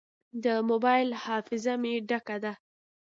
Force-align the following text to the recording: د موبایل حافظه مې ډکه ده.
د 0.43 0.45
موبایل 0.69 1.09
حافظه 1.23 1.73
مې 1.81 1.93
ډکه 2.09 2.37
ده. 2.43 2.53